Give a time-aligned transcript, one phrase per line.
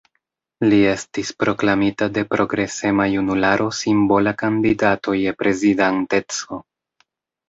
[0.69, 6.59] Li estis proklamita de progresema junularo simbola kandidato je Prezidanteco.